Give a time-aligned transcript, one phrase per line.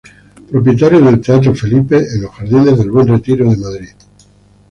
[0.49, 3.89] Propietario del teatro Felipe en los Jardines del Buen Retiro de Madrid.